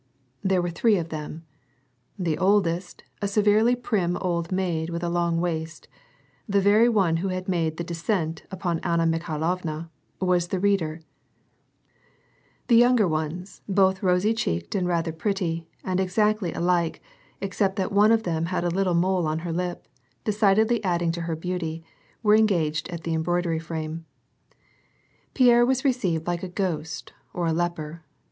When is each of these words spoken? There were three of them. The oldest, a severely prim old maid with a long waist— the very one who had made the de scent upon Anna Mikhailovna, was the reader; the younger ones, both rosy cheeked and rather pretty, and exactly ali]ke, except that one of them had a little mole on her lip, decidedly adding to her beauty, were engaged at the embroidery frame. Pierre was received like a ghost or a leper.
There 0.43 0.63
were 0.63 0.71
three 0.71 0.97
of 0.97 1.09
them. 1.09 1.45
The 2.17 2.35
oldest, 2.35 3.03
a 3.21 3.27
severely 3.27 3.75
prim 3.75 4.17
old 4.17 4.51
maid 4.51 4.89
with 4.89 5.03
a 5.03 5.09
long 5.09 5.39
waist— 5.39 5.87
the 6.49 6.59
very 6.59 6.89
one 6.89 7.17
who 7.17 7.27
had 7.27 7.47
made 7.47 7.77
the 7.77 7.83
de 7.83 7.93
scent 7.93 8.41
upon 8.49 8.79
Anna 8.79 9.05
Mikhailovna, 9.05 9.91
was 10.19 10.47
the 10.47 10.59
reader; 10.59 11.01
the 12.67 12.77
younger 12.77 13.07
ones, 13.07 13.61
both 13.69 14.01
rosy 14.01 14.33
cheeked 14.33 14.73
and 14.73 14.87
rather 14.87 15.11
pretty, 15.11 15.67
and 15.83 15.99
exactly 15.99 16.51
ali]ke, 16.51 16.99
except 17.39 17.75
that 17.75 17.91
one 17.91 18.11
of 18.11 18.23
them 18.23 18.45
had 18.47 18.63
a 18.63 18.69
little 18.69 18.95
mole 18.95 19.27
on 19.27 19.39
her 19.45 19.53
lip, 19.53 19.87
decidedly 20.23 20.83
adding 20.83 21.11
to 21.11 21.21
her 21.21 21.35
beauty, 21.35 21.83
were 22.23 22.33
engaged 22.35 22.89
at 22.89 23.03
the 23.03 23.13
embroidery 23.13 23.59
frame. 23.59 24.05
Pierre 25.35 25.63
was 25.63 25.85
received 25.85 26.25
like 26.25 26.41
a 26.41 26.49
ghost 26.49 27.13
or 27.35 27.45
a 27.45 27.53
leper. 27.53 28.03